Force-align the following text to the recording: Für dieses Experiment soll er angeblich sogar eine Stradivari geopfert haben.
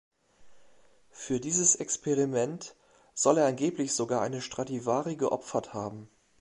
Für 1.11 1.39
dieses 1.39 1.75
Experiment 1.75 2.73
soll 3.13 3.37
er 3.37 3.45
angeblich 3.45 3.93
sogar 3.93 4.23
eine 4.23 4.41
Stradivari 4.41 5.15
geopfert 5.15 5.75
haben. 5.75 6.09